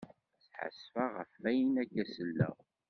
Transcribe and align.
Sḥassfeɣ 0.45 1.09
ɣef 1.17 1.33
ayen 1.49 1.75
akka 1.83 2.03
selleɣ. 2.13 2.55